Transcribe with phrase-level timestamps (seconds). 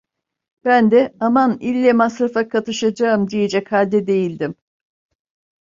[0.65, 4.55] Ben de, "aman, ille masrafa katışacağım!" diyecek halde değildim…